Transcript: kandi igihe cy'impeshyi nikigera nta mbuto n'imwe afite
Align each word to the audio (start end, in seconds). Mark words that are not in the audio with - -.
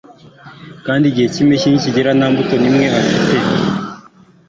kandi 0.85 1.03
igihe 1.07 1.27
cy'impeshyi 1.33 1.67
nikigera 1.69 2.11
nta 2.17 2.27
mbuto 2.31 2.55
n'imwe 2.57 2.85
afite 2.99 3.35